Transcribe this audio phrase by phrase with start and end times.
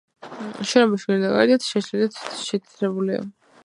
[0.71, 3.27] შენობა შიგნიდან და გარედან შელესილი და შეთეთრებულია.